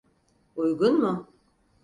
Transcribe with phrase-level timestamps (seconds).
[0.55, 1.27] Uygun mu?